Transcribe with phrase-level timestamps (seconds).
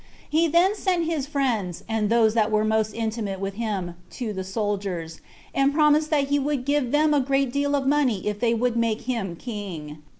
[0.27, 4.43] He then sent his friends, and those that were most intimate with him, to the
[4.43, 5.21] soldiers,
[5.53, 8.75] and promised that he would give them a great deal of money if they would
[8.75, 9.99] make him king.